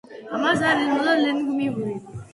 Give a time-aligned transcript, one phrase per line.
[0.37, 1.99] ამას არ ელოდა ლენგმიური.